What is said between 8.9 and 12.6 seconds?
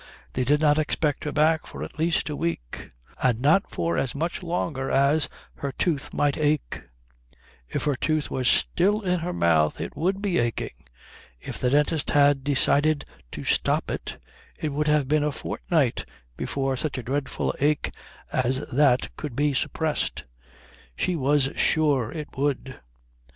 in her mouth it would be aching. If the dentist had